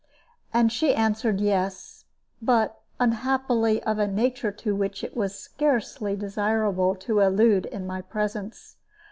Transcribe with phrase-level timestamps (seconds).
[0.51, 2.05] And she answered yes,
[2.41, 8.01] but unhappily of a nature to which it was scarcely desirable to allude in my
[8.01, 8.77] presence.